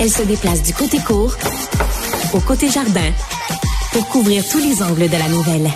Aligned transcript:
Elle 0.00 0.10
se 0.10 0.22
déplace 0.22 0.62
du 0.62 0.72
côté 0.72 0.98
court 0.98 1.36
au 2.32 2.40
côté 2.40 2.70
jardin 2.70 3.12
pour 3.92 4.06
couvrir 4.08 4.44
tous 4.48 4.58
les 4.58 4.82
angles 4.82 5.08
de 5.08 5.16
la 5.16 5.28
nouvelle. 5.28 5.70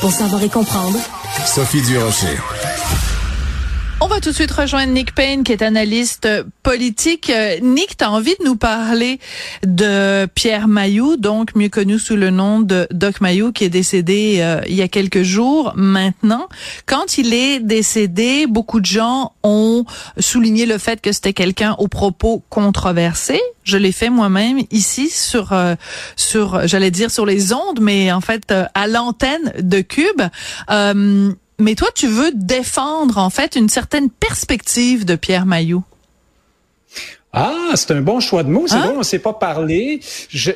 Pour 0.00 0.10
savoir 0.10 0.42
et 0.42 0.48
comprendre, 0.48 0.98
Sophie 1.46 1.82
Durocher. 1.82 2.38
On 4.04 4.08
va 4.08 4.18
tout 4.18 4.30
de 4.30 4.34
suite 4.34 4.50
rejoindre 4.50 4.92
Nick 4.92 5.14
Payne, 5.14 5.44
qui 5.44 5.52
est 5.52 5.62
analyste 5.62 6.28
politique. 6.64 7.30
Euh, 7.30 7.60
Nick, 7.62 7.96
tu 7.98 8.04
as 8.04 8.10
envie 8.10 8.34
de 8.40 8.44
nous 8.44 8.56
parler 8.56 9.20
de 9.64 10.26
Pierre 10.26 10.66
Mailloux, 10.66 11.16
donc 11.16 11.54
mieux 11.54 11.68
connu 11.68 12.00
sous 12.00 12.16
le 12.16 12.30
nom 12.30 12.58
de 12.58 12.88
Doc 12.90 13.20
Mailloux, 13.20 13.52
qui 13.52 13.62
est 13.62 13.68
décédé 13.68 14.38
euh, 14.40 14.60
il 14.66 14.74
y 14.74 14.82
a 14.82 14.88
quelques 14.88 15.22
jours 15.22 15.72
maintenant. 15.76 16.48
Quand 16.84 17.16
il 17.16 17.32
est 17.32 17.60
décédé, 17.60 18.48
beaucoup 18.48 18.80
de 18.80 18.86
gens 18.86 19.34
ont 19.44 19.84
souligné 20.18 20.66
le 20.66 20.78
fait 20.78 21.00
que 21.00 21.12
c'était 21.12 21.32
quelqu'un 21.32 21.76
aux 21.78 21.86
propos 21.86 22.42
controversés. 22.48 23.40
Je 23.62 23.76
l'ai 23.76 23.92
fait 23.92 24.10
moi-même 24.10 24.62
ici 24.72 25.10
sur 25.10 25.52
euh, 25.52 25.76
sur 26.16 26.66
j'allais 26.66 26.90
dire 26.90 27.12
sur 27.12 27.24
les 27.24 27.52
ondes, 27.52 27.78
mais 27.80 28.10
en 28.10 28.20
fait 28.20 28.52
à 28.74 28.88
l'antenne 28.88 29.52
de 29.60 29.80
Cube. 29.80 30.22
Mais 31.62 31.76
toi, 31.76 31.88
tu 31.94 32.08
veux 32.08 32.32
défendre 32.34 33.18
en 33.18 33.30
fait 33.30 33.54
une 33.54 33.68
certaine 33.68 34.10
perspective 34.10 35.04
de 35.04 35.14
Pierre 35.14 35.46
Mailloux. 35.46 35.84
Ah, 37.32 37.70
c'est 37.76 37.92
un 37.92 38.00
bon 38.00 38.18
choix 38.18 38.42
de 38.42 38.50
mots. 38.50 38.66
C'est 38.66 38.74
hein? 38.74 38.86
bon, 38.88 38.94
on 38.96 38.98
ne 38.98 39.04
s'est 39.04 39.20
pas 39.20 39.32
parlé. 39.32 40.00
Je, 40.28 40.50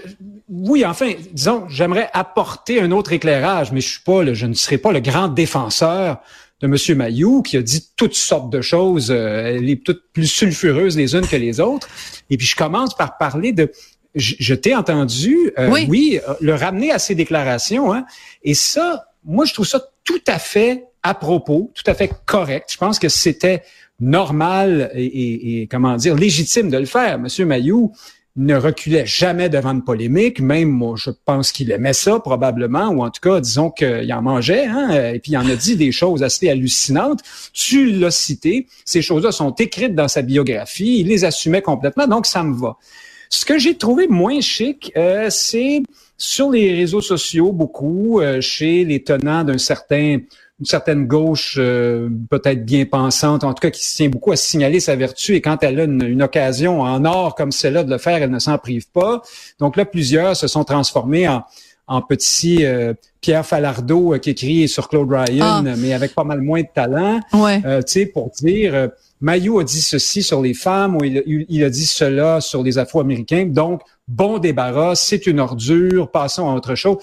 oui, 0.48 0.84
enfin, 0.84 1.12
disons, 1.32 1.68
j'aimerais 1.68 2.10
apporter 2.12 2.80
un 2.80 2.90
autre 2.90 3.12
éclairage, 3.12 3.70
mais 3.70 3.80
je 3.80 3.88
suis 3.88 4.02
pas, 4.04 4.24
le, 4.24 4.34
je 4.34 4.46
ne 4.46 4.54
serai 4.54 4.78
pas 4.78 4.90
le 4.90 4.98
grand 4.98 5.28
défenseur 5.28 6.18
de 6.60 6.66
M. 6.66 6.98
Mailloux 6.98 7.42
qui 7.42 7.56
a 7.56 7.62
dit 7.62 7.86
toutes 7.96 8.14
sortes 8.14 8.50
de 8.50 8.60
choses, 8.60 9.10
euh, 9.10 9.58
les 9.60 9.78
toutes 9.78 10.02
plus 10.12 10.26
sulfureuses 10.26 10.96
les 10.96 11.14
unes 11.14 11.26
que 11.26 11.36
les 11.36 11.60
autres. 11.60 11.88
Et 12.30 12.36
puis 12.36 12.46
je 12.46 12.56
commence 12.56 12.96
par 12.96 13.16
parler 13.16 13.52
de, 13.52 13.70
je, 14.16 14.54
t'ai 14.54 14.74
entendu, 14.74 15.52
euh, 15.58 15.70
oui. 15.70 15.86
oui. 15.88 16.20
Euh, 16.28 16.34
le 16.40 16.54
ramener 16.54 16.90
à 16.90 16.98
ses 16.98 17.14
déclarations, 17.14 17.92
hein, 17.92 18.04
et 18.42 18.54
ça, 18.54 19.06
moi 19.24 19.44
je 19.44 19.54
trouve 19.54 19.66
ça 19.66 19.80
tout 20.04 20.22
à 20.26 20.38
fait 20.38 20.84
à 21.06 21.14
propos, 21.14 21.72
tout 21.74 21.88
à 21.88 21.94
fait 21.94 22.10
correct. 22.26 22.70
Je 22.72 22.78
pense 22.78 22.98
que 22.98 23.08
c'était 23.08 23.62
normal 24.00 24.90
et, 24.94 25.68
comment 25.70 25.96
dire 25.96 26.14
légitime 26.14 26.68
de 26.68 26.78
le 26.78 26.86
faire. 26.86 27.18
Monsieur 27.18 27.46
Mayou 27.46 27.92
ne 28.34 28.54
reculait 28.54 29.06
jamais 29.06 29.48
devant 29.48 29.70
une 29.70 29.84
polémique, 29.84 30.40
même 30.40 30.68
moi, 30.68 30.94
je 30.98 31.10
pense 31.24 31.52
qu'il 31.52 31.70
aimait 31.70 31.94
ça 31.94 32.20
probablement, 32.20 32.88
ou 32.88 33.02
en 33.02 33.10
tout 33.10 33.22
cas, 33.22 33.40
disons 33.40 33.70
qu'il 33.70 34.12
en 34.12 34.20
mangeait, 34.20 34.66
hein, 34.66 35.12
et 35.14 35.20
puis 35.20 35.32
il 35.32 35.38
en 35.38 35.48
a 35.48 35.56
dit 35.56 35.76
des 35.76 35.90
choses 35.90 36.22
assez 36.22 36.50
hallucinantes. 36.50 37.20
Tu 37.54 37.92
l'as 37.92 38.10
cité, 38.10 38.66
ces 38.84 39.00
choses-là 39.00 39.32
sont 39.32 39.52
écrites 39.52 39.94
dans 39.94 40.08
sa 40.08 40.20
biographie, 40.20 40.98
il 41.00 41.06
les 41.06 41.24
assumait 41.24 41.62
complètement, 41.62 42.06
donc 42.06 42.26
ça 42.26 42.42
me 42.42 42.54
va. 42.54 42.76
Ce 43.30 43.46
que 43.46 43.58
j'ai 43.58 43.76
trouvé 43.76 44.06
moins 44.06 44.40
chic, 44.40 44.92
euh, 44.96 45.28
c'est 45.30 45.82
sur 46.18 46.50
les 46.50 46.74
réseaux 46.74 47.00
sociaux, 47.00 47.52
beaucoup, 47.52 48.20
euh, 48.20 48.40
chez 48.40 48.84
les 48.84 49.02
tenants 49.02 49.44
d'un 49.44 49.58
certain 49.58 50.18
une 50.58 50.66
certaine 50.66 51.06
gauche 51.06 51.56
euh, 51.58 52.08
peut-être 52.30 52.64
bien 52.64 52.86
pensante, 52.86 53.44
en 53.44 53.52
tout 53.52 53.60
cas 53.60 53.70
qui 53.70 53.84
se 53.84 53.96
tient 53.96 54.08
beaucoup 54.08 54.32
à 54.32 54.36
signaler 54.36 54.80
sa 54.80 54.96
vertu 54.96 55.34
et 55.34 55.42
quand 55.42 55.62
elle 55.62 55.80
a 55.80 55.84
une, 55.84 56.22
occasion 56.22 56.80
en 56.80 57.04
or 57.04 57.34
comme 57.34 57.52
celle-là 57.52 57.84
de 57.84 57.90
le 57.90 57.98
faire, 57.98 58.22
elle 58.22 58.30
ne 58.30 58.38
s'en 58.38 58.56
prive 58.56 58.88
pas. 58.90 59.20
Donc 59.58 59.76
là, 59.76 59.84
plusieurs 59.84 60.34
se 60.34 60.46
sont 60.46 60.64
transformés 60.64 61.28
en, 61.28 61.44
en 61.86 62.00
petit 62.00 62.64
euh, 62.64 62.94
Pierre 63.20 63.44
Falardeau 63.44 64.14
euh, 64.14 64.18
qui 64.18 64.30
écrit 64.30 64.66
sur 64.66 64.88
Claude 64.88 65.10
Ryan, 65.10 65.64
ah. 65.66 65.74
mais 65.76 65.92
avec 65.92 66.14
pas 66.14 66.24
mal 66.24 66.40
moins 66.40 66.62
de 66.62 66.68
talent, 66.74 67.20
ouais. 67.34 67.60
tu 67.60 67.82
sais, 67.86 68.06
pour 68.06 68.30
dire 68.30 68.88
Mayou 69.20 69.58
a 69.58 69.64
dit 69.64 69.82
ceci 69.82 70.22
sur 70.22 70.40
les 70.40 70.54
femmes 70.54 70.96
ou 70.96 71.04
il, 71.04 71.46
il 71.50 71.64
a 71.64 71.70
dit 71.70 71.86
cela 71.86 72.40
sur 72.40 72.62
les 72.62 72.78
Afro-Américains. 72.78 73.46
Donc, 73.46 73.82
bon 74.08 74.38
débarras, 74.38 74.94
c'est 74.94 75.26
une 75.26 75.40
ordure, 75.40 76.10
passons 76.10 76.48
à 76.48 76.54
autre 76.54 76.74
chose. 76.74 76.96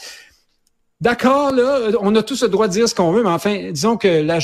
D'accord, 1.04 1.52
là, 1.52 1.90
on 2.00 2.16
a 2.16 2.24
tous 2.24 2.44
le 2.44 2.48
droit 2.48 2.70
de 2.70 2.72
dire 2.72 2.88
ce 2.88 2.96
qu'on 2.96 3.12
veut, 3.12 3.24
mais 3.24 3.30
enfin, 3.30 3.72
disons 3.72 3.98
que 3.98 4.08
le 4.08 4.40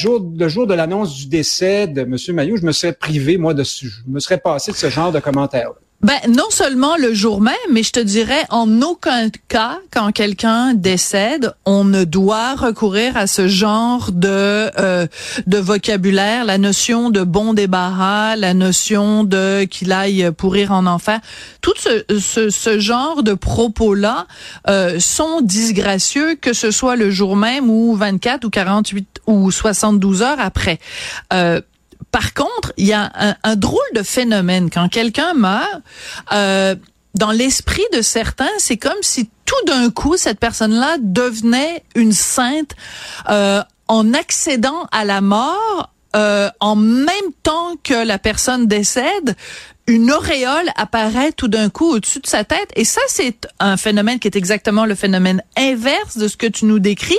jour 0.49 0.67
de 0.67 0.73
l'annonce 0.73 1.15
du 1.15 1.27
décès 1.27 1.87
de 1.87 2.01
M. 2.01 2.17
Maillot, 2.35 2.57
je 2.57 2.65
me 2.65 2.73
serais 2.73 2.91
privé, 2.91 3.37
moi, 3.37 3.53
de, 3.53 3.63
je 3.63 3.87
me 4.05 4.19
serais 4.19 4.39
passé 4.39 4.73
de 4.73 4.75
ce 4.75 4.89
genre 4.89 5.13
de 5.13 5.21
commentaires. 5.21 5.71
Ben 6.01 6.17
non 6.29 6.49
seulement 6.49 6.95
le 6.95 7.13
jour 7.13 7.41
même, 7.41 7.55
mais 7.69 7.83
je 7.83 7.91
te 7.91 7.99
dirais 7.99 8.45
en 8.51 8.81
aucun 8.81 9.29
cas 9.49 9.79
quand 9.91 10.13
quelqu'un 10.13 10.73
décède, 10.73 11.53
on 11.65 11.83
ne 11.83 12.05
doit 12.05 12.55
recourir 12.55 13.17
à 13.17 13.27
ce 13.27 13.49
genre 13.49 14.13
de 14.13 14.71
euh, 14.79 15.07
de 15.45 15.57
vocabulaire, 15.57 16.45
la 16.45 16.57
notion 16.57 17.09
de 17.09 17.23
bon 17.23 17.53
débarras, 17.53 18.37
la 18.37 18.53
notion 18.53 19.25
de 19.25 19.65
qu'il 19.65 19.91
aille 19.91 20.31
pourrir 20.31 20.71
en 20.71 20.85
enfer. 20.85 21.19
Tout 21.59 21.73
ce, 21.77 22.05
ce, 22.17 22.49
ce 22.49 22.79
genre 22.79 23.21
de 23.21 23.33
propos 23.33 23.93
là 23.93 24.25
euh, 24.69 25.01
sont 25.01 25.41
disgracieux 25.41 26.35
que 26.35 26.53
ce 26.53 26.71
soit 26.71 26.95
le 26.95 27.11
jour 27.11 27.35
même 27.35 27.69
ou 27.69 27.93
24 27.93 28.45
ou 28.45 28.49
48 28.49 29.19
ou 29.27 29.51
72 29.51 30.21
heures 30.21 30.39
après. 30.39 30.79
Euh, 31.33 31.59
par 32.11 32.33
contre, 32.33 32.73
il 32.77 32.87
y 32.87 32.93
a 32.93 33.35
un, 33.43 33.55
drôle 33.55 33.79
de 33.93 34.03
phénomène 34.03 34.69
quand 34.69 34.89
quelqu'un 34.89 35.33
meurt. 35.33 35.81
Euh, 36.31 36.75
dans 37.15 37.31
l'esprit 37.31 37.85
de 37.93 38.01
certains, 38.01 38.49
c'est 38.57 38.77
comme 38.77 39.01
si 39.01 39.29
tout 39.45 39.65
d'un 39.65 39.89
coup 39.89 40.17
cette 40.17 40.39
personne-là 40.39 40.97
devenait 40.99 41.83
une 41.95 42.11
sainte 42.11 42.75
euh, 43.29 43.61
en 43.87 44.13
accédant 44.13 44.85
à 44.91 45.05
la 45.05 45.21
mort 45.21 45.91
euh, 46.15 46.49
en 46.59 46.75
même 46.75 47.31
temps 47.43 47.75
que 47.83 48.05
la 48.05 48.17
personne 48.17 48.67
décède, 48.67 49.35
une 49.89 50.11
auréole 50.11 50.69
apparaît 50.75 51.31
tout 51.31 51.47
d'un 51.47 51.69
coup 51.69 51.89
au-dessus 51.89 52.19
de 52.19 52.27
sa 52.27 52.43
tête. 52.43 52.69
Et 52.75 52.85
ça, 52.85 53.01
c'est 53.07 53.47
un 53.59 53.75
phénomène 53.75 54.19
qui 54.19 54.27
est 54.27 54.35
exactement 54.35 54.85
le 54.85 54.93
phénomène 54.93 55.41
inverse 55.57 56.15
de 56.15 56.27
ce 56.27 56.37
que 56.37 56.45
tu 56.45 56.65
nous 56.65 56.77
décris. 56.77 57.17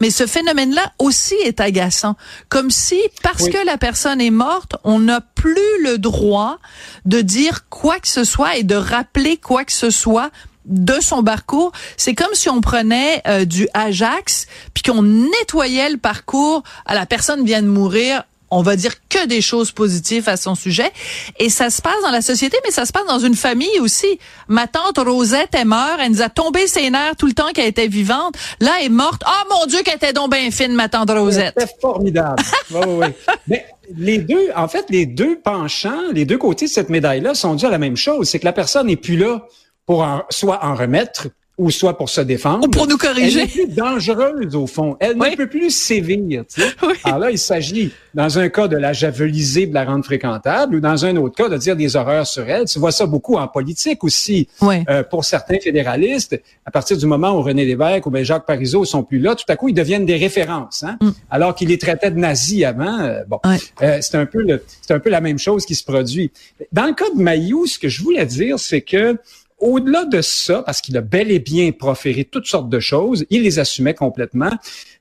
Mais 0.00 0.10
ce 0.10 0.26
phénomène-là 0.26 0.92
aussi 1.00 1.34
est 1.44 1.60
agaçant. 1.60 2.16
Comme 2.48 2.70
si, 2.70 3.00
parce 3.22 3.48
que 3.48 3.66
la 3.66 3.76
personne 3.76 4.20
est 4.20 4.30
morte, 4.30 4.76
on 4.84 5.00
n'a 5.00 5.20
plus 5.20 5.82
le 5.82 5.98
droit 5.98 6.58
de 7.06 7.20
dire 7.20 7.68
quoi 7.68 7.98
que 7.98 8.08
ce 8.08 8.22
soit 8.22 8.56
et 8.56 8.62
de 8.62 8.76
rappeler 8.76 9.36
quoi 9.36 9.64
que 9.64 9.72
ce 9.72 9.90
soit 9.90 10.30
de 10.64 11.00
son 11.00 11.24
parcours, 11.24 11.72
c'est 11.96 12.14
comme 12.14 12.34
si 12.34 12.48
on 12.48 12.60
prenait 12.60 13.20
euh, 13.26 13.44
du 13.44 13.68
Ajax 13.74 14.46
puis 14.74 14.84
qu'on 14.84 15.02
nettoyait 15.02 15.90
le 15.90 15.96
parcours. 15.96 16.62
À 16.86 16.94
la 16.94 17.04
personne 17.04 17.44
vient 17.44 17.62
de 17.62 17.66
mourir, 17.66 18.22
on 18.52 18.62
va 18.62 18.76
dire 18.76 18.94
que 19.08 19.26
des 19.26 19.40
choses 19.40 19.72
positives 19.72 20.28
à 20.28 20.36
son 20.36 20.54
sujet. 20.54 20.90
Et 21.38 21.48
ça 21.48 21.70
se 21.70 21.80
passe 21.80 22.00
dans 22.02 22.10
la 22.10 22.20
société, 22.20 22.58
mais 22.64 22.70
ça 22.70 22.84
se 22.84 22.92
passe 22.92 23.06
dans 23.06 23.18
une 23.18 23.34
famille 23.34 23.80
aussi. 23.80 24.18
Ma 24.46 24.66
tante 24.66 24.98
Rosette 24.98 25.54
est 25.54 25.64
morte, 25.64 25.98
elle 26.00 26.12
nous 26.12 26.22
a 26.22 26.28
tombé 26.28 26.66
ses 26.66 26.90
nerfs 26.90 27.16
tout 27.16 27.26
le 27.26 27.32
temps 27.32 27.50
qu'elle 27.54 27.66
était 27.66 27.88
vivante. 27.88 28.34
Là, 28.60 28.72
elle 28.78 28.86
est 28.86 28.90
morte. 28.90 29.22
Oh 29.26 29.48
mon 29.50 29.66
Dieu, 29.66 29.82
qu'elle 29.82 29.96
était 29.96 30.12
donc 30.12 30.30
bien 30.30 30.50
fine, 30.50 30.74
ma 30.74 30.90
tante 30.90 31.10
Rosette. 31.10 31.54
C'était 31.56 31.72
formidable. 31.80 32.42
oui, 32.70 32.80
oui, 32.86 33.06
Mais 33.48 33.66
les 33.96 34.18
deux, 34.18 34.50
en 34.54 34.68
fait, 34.68 34.84
les 34.90 35.06
deux 35.06 35.38
penchants, 35.40 36.10
les 36.12 36.26
deux 36.26 36.38
côtés 36.38 36.66
de 36.66 36.70
cette 36.70 36.90
médaille-là 36.90 37.34
sont 37.34 37.54
dus 37.54 37.64
à 37.64 37.70
la 37.70 37.78
même 37.78 37.96
chose. 37.96 38.28
C'est 38.28 38.38
que 38.38 38.44
la 38.44 38.52
personne 38.52 38.88
n'est 38.88 38.96
plus 38.96 39.16
là 39.16 39.46
pour 39.86 40.06
soit 40.28 40.62
en 40.62 40.74
remettre 40.74 41.28
ou 41.58 41.70
soit 41.70 41.96
pour 41.96 42.08
se 42.08 42.20
défendre. 42.22 42.66
Ou 42.66 42.70
pour 42.70 42.86
nous 42.86 42.96
corriger. 42.96 43.40
Elle 43.40 43.44
est 43.46 43.50
plus 43.50 43.68
dangereuse, 43.68 44.54
au 44.56 44.66
fond. 44.66 44.96
Elle 45.00 45.16
ne 45.16 45.36
peut 45.36 45.48
plus 45.48 45.70
sévir. 45.70 46.44
Tu 46.48 46.62
sais. 46.62 46.68
Alors 47.04 47.18
là, 47.18 47.30
il 47.30 47.38
s'agit, 47.38 47.92
dans 48.14 48.38
un 48.38 48.48
cas, 48.48 48.68
de 48.68 48.76
la 48.76 48.92
javeliser, 48.92 49.66
de 49.66 49.74
la 49.74 49.84
rendre 49.84 50.04
fréquentable, 50.04 50.76
ou 50.76 50.80
dans 50.80 51.04
un 51.04 51.16
autre 51.16 51.34
cas, 51.34 51.48
de 51.48 51.56
dire 51.58 51.76
des 51.76 51.94
horreurs 51.94 52.26
sur 52.26 52.48
elle. 52.48 52.64
Tu 52.64 52.78
vois 52.78 52.92
ça 52.92 53.06
beaucoup 53.06 53.36
en 53.36 53.48
politique 53.48 54.02
aussi. 54.02 54.48
Euh, 54.62 55.02
pour 55.02 55.24
certains 55.24 55.58
fédéralistes, 55.60 56.40
à 56.64 56.70
partir 56.70 56.96
du 56.96 57.06
moment 57.06 57.36
où 57.36 57.42
René 57.42 57.64
Lévesque 57.64 58.06
ou 58.06 58.10
bien 58.10 58.22
Jacques 58.22 58.46
Parizeau 58.46 58.84
sont 58.84 59.02
plus 59.02 59.18
là, 59.18 59.34
tout 59.34 59.44
à 59.48 59.56
coup, 59.56 59.68
ils 59.68 59.74
deviennent 59.74 60.06
des 60.06 60.16
références. 60.16 60.82
Hein? 60.82 60.96
Mm. 61.00 61.10
Alors 61.30 61.54
qu'ils 61.54 61.68
les 61.68 61.78
traitaient 61.78 62.10
de 62.10 62.18
nazis 62.18 62.64
avant. 62.64 63.00
Euh, 63.00 63.22
bon, 63.28 63.40
euh, 63.82 63.98
c'est 64.00 64.16
un 64.16 64.26
peu 64.26 64.42
c'est 64.80 64.94
un 64.94 65.00
peu 65.00 65.10
la 65.10 65.20
même 65.20 65.38
chose 65.38 65.66
qui 65.66 65.74
se 65.74 65.84
produit. 65.84 66.30
Dans 66.72 66.86
le 66.86 66.94
cas 66.94 67.10
de 67.14 67.20
Mayou, 67.20 67.66
ce 67.66 67.78
que 67.78 67.88
je 67.88 68.02
voulais 68.02 68.26
dire, 68.26 68.58
c'est 68.58 68.80
que 68.80 69.18
au-delà 69.62 70.04
de 70.04 70.20
ça, 70.20 70.62
parce 70.62 70.80
qu'il 70.80 70.96
a 70.96 71.00
bel 71.00 71.30
et 71.30 71.38
bien 71.38 71.70
proféré 71.70 72.24
toutes 72.24 72.46
sortes 72.46 72.68
de 72.68 72.80
choses, 72.80 73.24
il 73.30 73.42
les 73.42 73.60
assumait 73.60 73.94
complètement. 73.94 74.50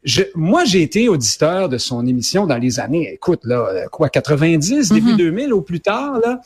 Je, 0.03 0.21
moi, 0.35 0.65
j'ai 0.65 0.83
été 0.83 1.09
auditeur 1.09 1.67
de 1.67 1.79
son 1.79 2.05
émission 2.05 2.45
dans 2.45 2.57
les 2.57 2.79
années, 2.79 3.11
écoute, 3.13 3.41
là, 3.43 3.67
euh, 3.67 3.87
quoi, 3.91 4.09
90, 4.09 4.89
début 4.89 5.15
2000 5.15 5.47
mhm. 5.47 5.53
ou 5.53 5.61
plus 5.61 5.81
tard, 5.81 6.19
là. 6.19 6.39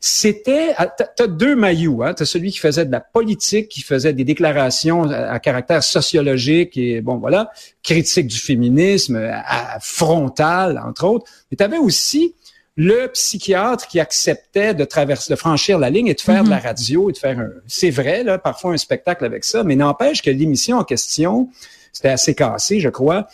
C'était, 0.00 0.74
ah, 0.76 0.86
t'as 0.86 1.26
deux 1.26 1.56
maillots, 1.56 2.04
hein. 2.04 2.14
T'as 2.14 2.24
celui 2.24 2.52
qui 2.52 2.58
faisait 2.58 2.84
de 2.84 2.92
la 2.92 3.00
politique, 3.00 3.68
qui 3.68 3.80
faisait 3.80 4.12
des 4.12 4.22
déclarations 4.22 5.10
à, 5.10 5.40
caractère 5.40 5.82
sociologique 5.82 6.76
et 6.76 7.00
bon 7.00 7.16
voilà, 7.16 7.50
critique 7.82 8.28
du 8.28 8.38
féminisme, 8.38 9.16
à, 9.16 9.78
frontal 9.80 10.80
entre 10.86 11.04
autres. 11.04 11.26
Mais 11.50 11.56
t'avais 11.56 11.78
aussi 11.78 12.36
le 12.80 13.08
psychiatre 13.08 13.88
qui 13.88 13.98
acceptait 13.98 14.72
de 14.72 14.84
traverser, 14.84 15.34
de 15.34 15.36
franchir 15.36 15.80
la 15.80 15.90
ligne 15.90 16.06
et 16.06 16.14
de 16.14 16.20
faire 16.20 16.44
de 16.44 16.48
la 16.48 16.58
mhm. 16.58 16.62
radio 16.62 17.10
et 17.10 17.12
de 17.12 17.18
faire 17.18 17.36
un, 17.36 17.50
c'est 17.66 17.90
vrai, 17.90 18.22
là, 18.22 18.38
parfois 18.38 18.72
un 18.72 18.76
spectacle 18.76 19.24
avec 19.24 19.44
ça, 19.44 19.64
mais 19.64 19.74
n'empêche 19.74 20.22
que 20.22 20.30
l'émission 20.30 20.78
en 20.78 20.84
question, 20.84 21.48
c'était 21.92 22.10
assez 22.10 22.36
cassé, 22.36 22.78
je 22.78 22.88
crois, 22.88 23.26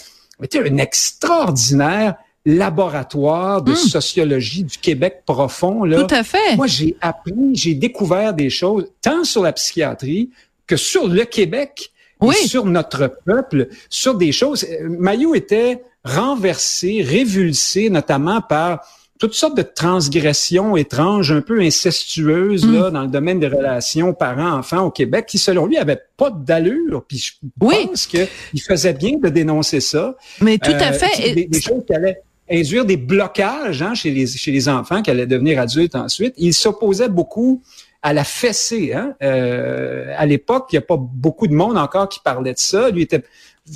était 0.43 0.67
une 0.67 0.81
extraordinaire 0.81 2.15
laboratoire 2.47 3.63
de 3.63 3.73
hmm. 3.73 3.77
sociologie 3.77 4.65
du 4.65 4.77
Québec 4.79 5.23
profond. 5.25 5.85
Là. 5.85 6.03
Tout 6.03 6.15
à 6.15 6.23
fait. 6.23 6.57
Moi, 6.57 6.67
j'ai 6.67 6.97
appris, 7.01 7.55
j'ai 7.55 7.75
découvert 7.75 8.35
des 8.35 8.51
choses, 8.51 8.87
tant 9.01 9.25
sur 9.25 9.43
la 9.43 9.53
psychiatrie 9.53 10.31
que 10.67 10.77
sur 10.77 11.07
le 11.07 11.25
Québec, 11.25 11.91
oui. 12.21 12.35
et 12.43 12.47
sur 12.47 12.67
notre 12.67 13.15
peuple, 13.25 13.69
sur 13.89 14.15
des 14.15 14.33
choses. 14.33 14.67
Mayou 14.83 15.35
était 15.35 15.83
renversé, 16.05 17.03
révulsé, 17.03 17.89
notamment 17.91 18.41
par 18.41 18.87
toutes 19.25 19.35
sortes 19.35 19.57
de 19.57 19.63
transgressions 19.63 20.77
étranges, 20.77 21.33
un 21.33 21.41
peu 21.41 21.59
incestueuses 21.61 22.71
là, 22.71 22.91
hmm. 22.91 22.93
dans 22.93 23.03
le 23.03 23.09
domaine 23.09 23.41
des 23.41 23.49
relations 23.49 24.13
parents-enfants 24.13 24.83
au 24.83 24.91
Québec, 24.91 25.25
qui 25.27 25.39
selon 25.39 25.65
lui 25.65 25.79
avaient 25.79 26.03
pas 26.19 26.31
d'allure. 26.31 27.07
Puis 27.09 27.17
je 27.17 27.33
pense 27.59 28.07
qu'il 28.07 28.29
faisait 28.61 28.93
bien 28.93 29.17
de 29.17 29.31
dénoncer 29.31 29.81
ça. 29.81 30.15
Mais 30.43 30.59
tout 30.59 30.73
à 30.73 30.91
euh, 30.91 30.93
fait. 30.93 31.47
Des, 31.47 31.61
choses 31.61 31.85
qui 31.87 31.95
allaient 31.95 32.21
induire 32.51 32.85
des 32.85 32.99
blocages 32.99 33.81
hein, 33.81 33.95
chez, 33.95 34.11
les, 34.11 34.27
chez 34.27 34.53
les 34.53 34.69
enfants 34.69 35.01
qui 35.01 35.11
allaient 35.11 35.27
devenir 35.27 35.59
adultes 35.59 35.95
ensuite. 35.95 36.35
Il 36.37 36.53
s'opposait 36.53 37.09
beaucoup 37.09 37.63
à 38.03 38.13
la 38.13 38.25
fessée. 38.25 38.93
Hein? 38.93 39.15
Euh, 39.23 40.13
à 40.19 40.27
l'époque, 40.27 40.67
il 40.71 40.75
n'y 40.75 40.81
a 40.81 40.87
pas 40.87 40.99
beaucoup 40.99 41.47
de 41.47 41.55
monde 41.55 41.79
encore 41.79 42.11
qui 42.11 42.21
parlait 42.21 42.53
de 42.53 42.59
ça. 42.59 42.91
Lui 42.91 43.01
était 43.01 43.23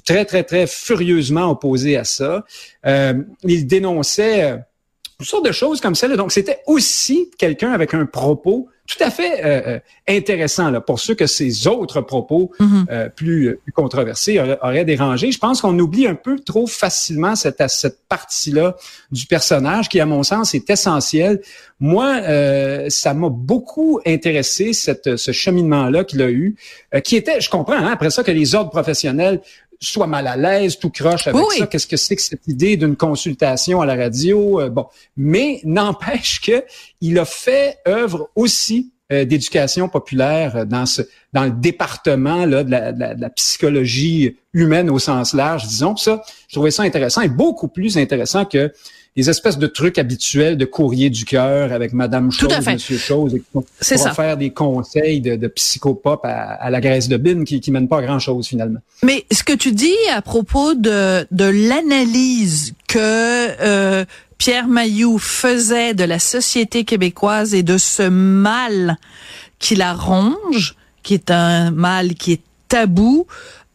très, 0.04 0.26
très, 0.26 0.44
très 0.44 0.66
furieusement 0.66 1.50
opposé 1.50 1.96
à 1.96 2.04
ça. 2.04 2.44
Euh, 2.86 3.14
il 3.44 3.66
dénonçait 3.66 4.44
euh, 4.44 4.56
toutes 5.18 5.28
sortes 5.28 5.46
de 5.46 5.52
choses 5.52 5.80
comme 5.80 5.96
ça. 5.96 6.08
Donc, 6.08 6.30
c'était 6.30 6.60
aussi 6.66 7.30
quelqu'un 7.38 7.72
avec 7.72 7.92
un 7.92 8.06
propos 8.06 8.68
tout 8.88 9.04
à 9.04 9.10
fait 9.10 9.44
euh, 9.44 9.62
euh, 9.66 9.78
intéressant 10.08 10.70
là, 10.70 10.80
pour 10.80 10.98
ceux 10.98 11.14
que 11.14 11.26
ces 11.26 11.66
autres 11.66 12.00
propos 12.00 12.50
mhm. 12.58 12.86
euh, 12.90 13.08
plus, 13.10 13.58
plus, 13.62 13.72
controversés 13.72 14.40
auraient, 14.62 14.86
dérangé. 14.86 15.30
Je 15.30 15.38
pense 15.38 15.60
qu'on 15.60 15.78
oublie 15.78 16.06
un 16.06 16.14
peu 16.14 16.38
trop 16.38 16.66
facilement 16.66 17.36
cette, 17.36 17.62
cette 17.68 17.98
partie-là 18.08 18.76
du 19.10 19.26
personnage 19.26 19.90
qui, 19.90 20.00
à 20.00 20.06
mon 20.06 20.22
sens, 20.22 20.54
est 20.54 20.70
essentielle. 20.70 21.42
Moi, 21.80 22.22
ça 22.88 23.12
m'a 23.12 23.28
beaucoup 23.28 24.00
intéressé 24.06 24.72
cette, 24.72 25.16
ce 25.16 25.32
cheminement-là 25.32 26.04
qu'il 26.04 26.22
a 26.22 26.30
eu, 26.30 26.56
qui 27.04 27.16
était, 27.16 27.40
je 27.40 27.50
comprends, 27.50 27.74
hein, 27.74 27.90
après 27.92 28.10
ça, 28.10 28.24
que 28.24 28.30
les 28.30 28.54
ordres 28.54 28.70
professionnels 28.70 29.40
soit 29.80 30.06
mal 30.06 30.26
à 30.26 30.36
l'aise, 30.36 30.78
tout 30.78 30.90
croche 30.90 31.28
avec 31.28 31.42
ça. 31.56 31.66
Qu'est-ce 31.66 31.86
que 31.86 31.96
c'est 31.96 32.16
que 32.16 32.22
cette 32.22 32.46
idée 32.48 32.76
d'une 32.76 32.96
consultation 32.96 33.80
à 33.80 33.86
la 33.86 33.96
radio? 33.96 34.60
Euh, 34.60 34.70
bon, 34.70 34.86
mais 35.16 35.60
n'empêche 35.64 36.40
que 36.40 36.64
il 37.00 37.18
a 37.18 37.24
fait 37.24 37.78
œuvre 37.86 38.30
aussi 38.34 38.92
euh, 39.10 39.24
d'éducation 39.24 39.88
populaire 39.88 40.66
dans 40.66 40.84
ce 40.84 41.02
dans 41.32 41.44
le 41.44 41.50
département 41.50 42.46
là, 42.46 42.64
de, 42.64 42.70
la, 42.70 42.92
de, 42.92 43.20
la, 43.20 43.30
psychologie 43.30 44.36
humaine 44.52 44.90
au 44.90 44.98
sens 44.98 45.34
large, 45.34 45.66
disons. 45.66 45.96
ça, 45.96 46.22
je 46.48 46.54
trouvais 46.54 46.70
ça 46.70 46.82
intéressant 46.82 47.20
et 47.22 47.28
beaucoup 47.28 47.68
plus 47.68 47.98
intéressant 47.98 48.44
que 48.44 48.72
les 49.18 49.28
espèces 49.28 49.58
de 49.58 49.66
trucs 49.66 49.98
habituels 49.98 50.56
de 50.56 50.64
courrier 50.64 51.10
du 51.10 51.24
cœur 51.24 51.72
avec 51.72 51.92
Madame 51.92 52.30
Chose, 52.30 52.52
Monsieur 52.64 52.98
Chose, 52.98 53.34
et 53.34 53.42
pour 53.52 53.64
ça. 53.80 54.14
faire 54.14 54.36
des 54.36 54.50
conseils 54.50 55.20
de, 55.20 55.34
de 55.34 55.48
psychopop 55.48 56.20
à, 56.22 56.70
la 56.70 56.80
graisse 56.80 57.08
de 57.08 57.16
bine 57.16 57.44
qui, 57.44 57.60
qui 57.60 57.72
mènent 57.72 57.88
pas 57.88 57.98
à 57.98 58.02
grand 58.02 58.20
chose 58.20 58.46
finalement. 58.46 58.78
Mais 59.02 59.24
ce 59.32 59.42
que 59.42 59.54
tu 59.54 59.72
dis 59.72 59.96
à 60.14 60.22
propos 60.22 60.74
de, 60.74 61.26
de 61.32 61.44
l'analyse 61.44 62.74
que 62.86 62.98
euh, 62.98 64.04
Pierre 64.38 64.68
Mailloux 64.68 65.18
faisait 65.18 65.94
de 65.94 66.04
la 66.04 66.20
société 66.20 66.84
québécoise 66.84 67.54
et 67.54 67.64
de 67.64 67.76
ce 67.76 68.08
mal 68.08 68.96
qui 69.58 69.74
la 69.74 69.94
ronge, 69.94 70.76
qui 71.02 71.14
est 71.14 71.30
un 71.32 71.72
mal 71.72 72.14
qui 72.14 72.32
est 72.32 72.42
tabou, 72.68 73.26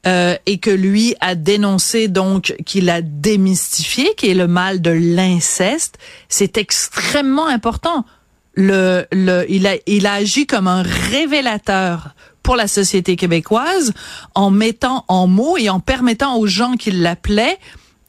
euh, 0.06 0.36
et 0.46 0.58
que 0.58 0.70
lui 0.70 1.16
a 1.20 1.36
dénoncé 1.36 2.08
donc 2.08 2.56
qu'il 2.66 2.90
a 2.90 3.02
démystifié, 3.02 4.14
qui 4.16 4.30
est 4.30 4.34
le 4.34 4.48
mal 4.48 4.82
de 4.82 4.92
l'inceste, 4.92 5.98
c'est 6.30 6.58
extrêmement 6.58 7.48
important. 7.48 8.06
Le, 8.56 9.06
le, 9.12 9.46
il 9.50 9.68
a, 9.68 9.76
il 9.88 10.06
a 10.06 10.14
agi 10.14 10.46
comme 10.46 10.68
un 10.68 10.84
révélateur 10.84 12.16
pour 12.42 12.56
la 12.56 12.68
société 12.68 13.16
québécoise 13.16 13.94
en 14.36 14.52
mettant 14.52 15.06
en 15.08 15.28
mots 15.28 15.58
et 15.58 15.70
en 15.70 15.80
permettant 15.80 16.38
aux 16.38 16.48
gens 16.48 16.74
qui 16.74 16.92
l'appelaient 16.92 17.58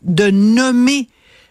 de 0.03 0.31
nommer 0.31 1.09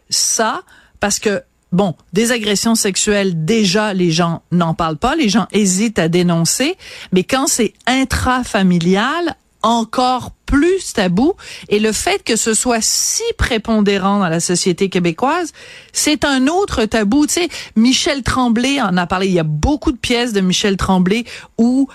ça 0.09 0.63
parce 1.03 1.19
que 1.19 1.43
bon, 1.73 1.95
des 2.13 2.31
agressions 2.31 2.75
sexuelles, 2.75 3.43
déjà, 3.43 3.93
les 3.93 4.09
gens 4.09 4.41
n'en 4.53 4.73
parlent 4.73 4.95
pas, 4.95 5.17
les 5.17 5.27
gens 5.27 5.47
hésitent 5.51 5.99
à 5.99 6.07
dénoncer, 6.07 6.77
mais 7.11 7.25
quand 7.25 7.47
c'est 7.47 7.73
intrafamilial, 7.87 9.35
encore 9.63 10.31
plus 10.45 10.93
tabou 10.93 11.33
et 11.67 11.79
le 11.79 11.91
fait 11.91 12.23
que 12.23 12.37
ce 12.37 12.53
soit 12.53 12.81
si 12.81 13.23
prépondérant 13.37 14.19
dans 14.19 14.29
la 14.29 14.39
société 14.39 14.87
québécoise, 14.87 15.51
c'est 15.91 16.23
un 16.23 16.47
autre 16.47 16.85
tabou. 16.85 17.27
Tu 17.27 17.33
sais, 17.33 17.49
Michel 17.75 18.23
Tremblay 18.23 18.79
en 18.79 18.95
a 18.95 19.05
parlé. 19.05 19.27
Il 19.27 19.33
y 19.33 19.39
a 19.39 19.43
beaucoup 19.43 19.91
de 19.91 19.97
pièces 19.97 20.31
de 20.31 20.39
Michel 20.39 20.77
Tremblay 20.77 21.25
où, 21.57 21.89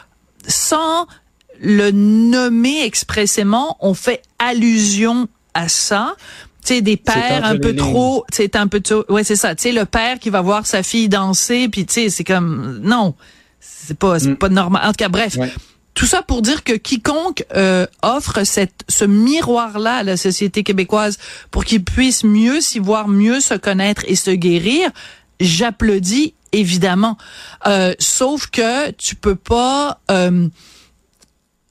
sans 0.47 1.07
le 1.63 1.93
nommer 1.93 2.85
expressément, 2.85 3.79
on 3.81 3.95
fait 3.95 4.21
allusion 4.39 5.29
à 5.55 5.71
ça. 5.71 6.15
Tu 6.69 6.75
sais, 6.75 6.83
des 6.83 6.99
pères 6.99 7.47
un 7.47 7.57
peu 7.57 7.75
trop, 7.75 8.27
c'est 8.31 8.55
un 8.55 8.67
peu 8.67 8.81
trop, 8.81 9.03
ouais, 9.09 9.25
c'est 9.25 9.37
ça. 9.37 9.55
Tu 9.55 9.63
sais, 9.63 9.73
le 9.73 9.87
père 9.87 10.19
qui 10.19 10.29
va 10.29 10.43
voir 10.43 10.67
sa 10.67 10.83
fille 10.83 11.09
danser, 11.09 11.71
puis 11.71 11.87
tu 11.87 11.95
sais, 11.95 12.11
c'est 12.11 12.25
comme, 12.25 12.81
non, 12.83 13.15
c'est 13.59 13.97
pas, 13.97 14.19
c'est 14.19 14.33
mm. 14.33 14.37
pas 14.37 14.51
normal. 14.51 14.83
En 14.85 14.89
tout 14.89 14.97
cas, 14.99 15.09
bref. 15.09 15.39
Tout 15.95 16.05
ça 16.05 16.21
pour 16.21 16.43
dire 16.43 16.65
que 16.65 16.75
quiconque 16.75 17.47
euh, 17.57 17.87
offre 18.03 18.45
cette, 18.45 18.85
ce 18.87 19.07
miroir-là 19.07 19.95
à 19.95 20.03
la 20.03 20.19
société 20.19 20.63
québécoise 20.63 21.17
pour 21.51 21.65
qu'ils 21.65 21.83
puissent 21.83 22.23
mieux 22.23 22.61
s'y 22.61 22.81
voir, 22.81 23.09
mieux 23.09 23.41
se 23.41 23.55
connaître 23.55 24.03
et 24.07 24.15
se 24.15 24.31
guérir, 24.31 24.91
j'applaudis 25.41 26.35
évidemment. 26.53 27.17
Euh, 27.67 27.95
sauf 27.99 28.49
que 28.49 28.91
tu 28.91 29.15
peux 29.15 29.37
pas 29.37 30.03
euh, 30.11 30.49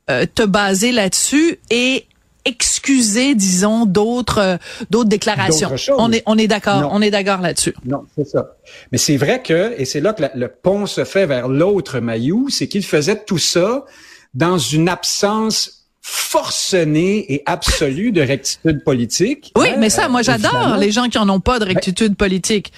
te 0.08 0.44
baser 0.44 0.92
là-dessus 0.92 1.60
et 1.70 2.08
excuser, 2.48 3.36
disons, 3.36 3.86
d'autres 3.86 4.58
d'autres 4.90 5.10
déclarations. 5.10 5.72
On 5.98 6.12
est 6.12 6.24
on 6.26 6.38
est 6.38 6.48
d'accord, 6.48 6.90
on 6.92 7.02
est 7.02 7.12
d'accord 7.12 7.42
là-dessus. 7.42 7.76
Non, 7.86 8.04
c'est 8.16 8.28
ça. 8.28 8.56
Mais 8.92 8.98
c'est 8.98 9.18
vrai 9.18 9.42
que 9.42 9.74
et 9.78 9.86
c'est 9.86 10.02
là 10.02 10.14
que 10.14 10.24
le 10.34 10.48
pont 10.48 10.86
se 10.86 11.04
fait 11.04 11.26
vers 11.26 11.48
l'autre 11.48 12.00
maillot, 12.00 12.48
c'est 12.50 12.68
qu'il 12.68 12.86
faisait 12.86 13.24
tout 13.24 13.38
ça 13.38 13.86
dans 14.34 14.58
une 14.58 14.90
absence 14.90 15.78
forcenée 16.10 17.34
et 17.34 17.44
absolue 17.46 18.14
de 18.14 18.22
rectitude 18.22 18.82
politique. 18.86 19.52
Oui, 19.58 19.68
mais 19.78 19.90
ça, 19.90 20.08
moi, 20.08 20.22
j'adore 20.22 20.78
les 20.78 20.90
gens 20.90 21.10
qui 21.10 21.18
en 21.18 21.28
ont 21.28 21.42
pas 21.42 21.60
de 21.60 21.66
ben, 21.66 21.74
rectitude 21.74 22.16
politique. 22.16 22.72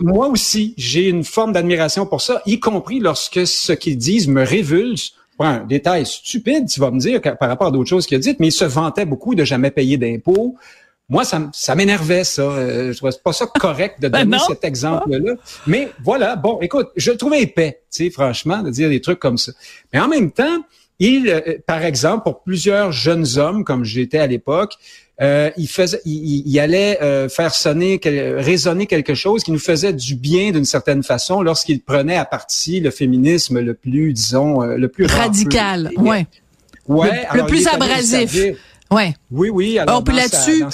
Moi 0.00 0.28
aussi, 0.28 0.72
j'ai 0.78 1.08
une 1.08 1.22
forme 1.22 1.52
d'admiration 1.52 2.06
pour 2.06 2.22
ça, 2.22 2.40
y 2.46 2.60
compris 2.60 2.98
lorsque 2.98 3.46
ce 3.46 3.72
qu'ils 3.72 3.98
disent 3.98 4.26
me 4.26 4.42
révulse. 4.42 5.12
Un 5.38 5.64
détail 5.64 6.06
stupide, 6.06 6.68
tu 6.68 6.80
vas 6.80 6.90
me 6.90 6.98
dire, 6.98 7.20
par 7.20 7.48
rapport 7.48 7.68
à 7.68 7.70
d'autres 7.70 7.88
choses 7.88 8.06
qu'il 8.06 8.16
a 8.16 8.20
dites, 8.20 8.38
mais 8.40 8.48
il 8.48 8.52
se 8.52 8.64
vantait 8.64 9.04
beaucoup 9.04 9.34
de 9.34 9.44
jamais 9.44 9.70
payer 9.70 9.96
d'impôts. 9.96 10.56
Moi, 11.08 11.24
ça, 11.24 11.50
ça 11.52 11.74
m'énervait, 11.74 12.24
ça. 12.24 12.42
Euh, 12.42 12.92
je 12.92 12.96
trouvais 12.96 13.12
pas 13.22 13.32
ça 13.32 13.46
correct 13.46 14.00
de 14.00 14.08
ben 14.08 14.24
donner 14.24 14.38
cet 14.46 14.64
exemple-là. 14.64 15.34
Mais 15.66 15.90
voilà, 16.02 16.36
bon, 16.36 16.58
écoute, 16.60 16.88
je 16.96 17.10
le 17.10 17.16
trouvais 17.16 17.42
épais, 17.42 17.82
tu 17.92 18.04
sais, 18.04 18.10
franchement, 18.10 18.62
de 18.62 18.70
dire 18.70 18.88
des 18.88 19.00
trucs 19.00 19.18
comme 19.18 19.36
ça. 19.36 19.52
Mais 19.92 20.00
en 20.00 20.08
même 20.08 20.30
temps, 20.30 20.64
il, 21.02 21.28
euh, 21.28 21.58
par 21.66 21.82
exemple, 21.84 22.22
pour 22.22 22.42
plusieurs 22.42 22.92
jeunes 22.92 23.26
hommes, 23.36 23.64
comme 23.64 23.84
j'étais 23.84 24.18
à 24.18 24.28
l'époque, 24.28 24.74
euh, 25.20 25.50
il 25.56 25.66
faisait, 25.66 26.00
il, 26.04 26.58
allait 26.60 27.02
euh, 27.02 27.28
faire 27.28 27.54
sonner, 27.54 28.00
résonner 28.04 28.86
quelque 28.86 29.14
chose 29.14 29.42
qui 29.42 29.50
nous 29.50 29.58
faisait 29.58 29.92
du 29.92 30.14
bien 30.14 30.52
d'une 30.52 30.64
certaine 30.64 31.02
façon 31.02 31.42
lorsqu'il 31.42 31.82
prenait 31.82 32.16
à 32.16 32.24
partie 32.24 32.78
le 32.78 32.90
féminisme 32.90 33.58
le 33.58 33.74
plus, 33.74 34.12
disons, 34.12 34.60
le 34.60 34.88
plus 34.88 35.06
radical, 35.06 35.90
ouais, 35.96 36.26
ouais, 36.86 37.26
le, 37.34 37.46
plus 37.46 37.66
abrasif. 37.66 38.36
Ouais. 38.92 39.14
Oui, 39.30 39.48
oui. 39.48 39.78
Alors, 39.78 40.02
dans, 40.02 40.12
là-dessus. 40.12 40.64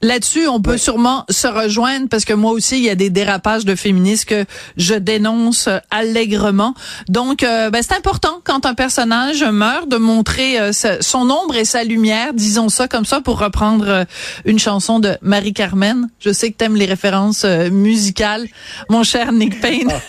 Là-dessus, 0.00 0.48
on 0.48 0.60
peut 0.60 0.78
sûrement 0.78 1.24
se 1.28 1.46
rejoindre 1.46 2.08
parce 2.08 2.24
que 2.24 2.32
moi 2.32 2.52
aussi, 2.52 2.78
il 2.78 2.84
y 2.84 2.90
a 2.90 2.94
des 2.94 3.10
dérapages 3.10 3.64
de 3.64 3.74
féministes 3.74 4.24
que 4.26 4.44
je 4.76 4.94
dénonce 4.94 5.68
allègrement. 5.90 6.74
Donc, 7.08 7.42
euh, 7.42 7.70
ben, 7.70 7.82
c'est 7.82 7.94
important 7.94 8.40
quand 8.44 8.64
un 8.64 8.74
personnage 8.74 9.44
meurt 9.44 9.88
de 9.88 9.98
montrer 9.98 10.58
euh, 10.58 10.72
son 10.72 11.30
ombre 11.30 11.56
et 11.56 11.64
sa 11.64 11.84
lumière, 11.84 12.32
disons 12.32 12.68
ça 12.68 12.88
comme 12.88 13.04
ça, 13.04 13.20
pour 13.20 13.38
reprendre 13.38 13.88
euh, 13.88 14.04
une 14.46 14.58
chanson 14.58 14.98
de 14.98 15.16
Marie-Carmen. 15.20 16.08
Je 16.20 16.32
sais 16.32 16.50
que 16.50 16.56
tu 16.56 16.64
aimes 16.64 16.76
les 16.76 16.86
références 16.86 17.44
musicales, 17.44 18.46
mon 18.88 19.02
cher 19.02 19.32
Nick 19.32 19.60
Payne. 19.60 19.90
Ah, 19.92 20.00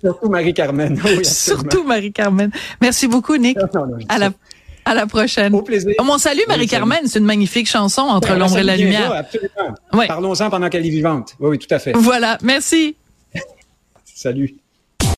surtout 0.00 0.28
Marie-Carmen. 0.28 1.00
Oui, 1.04 1.24
surtout 1.24 1.82
Marie-Carmen. 1.82 2.50
Merci 2.80 3.08
beaucoup, 3.08 3.36
Nick. 3.36 3.58
à 4.08 4.18
la 4.18 4.30
à 4.84 4.94
la 4.94 5.06
prochaine. 5.06 5.54
Au 5.54 5.62
plaisir. 5.62 5.94
Oh, 5.98 6.04
mon 6.04 6.18
salut, 6.18 6.42
Marie-Carmen. 6.48 7.00
C'est 7.06 7.18
une 7.18 7.24
magnifique 7.24 7.68
chanson 7.68 8.02
entre 8.02 8.34
l'ombre 8.34 8.58
et 8.58 8.62
la 8.62 8.76
lumière. 8.76 9.12
absolument. 9.12 10.06
Parlons-en 10.06 10.50
pendant 10.50 10.68
qu'elle 10.68 10.86
est 10.86 10.90
vivante. 10.90 11.36
Oui, 11.40 11.50
oui, 11.50 11.58
tout 11.58 11.72
à 11.74 11.78
fait. 11.78 11.92
Voilà. 11.92 12.38
Merci. 12.42 12.96
Salut. 14.04 14.54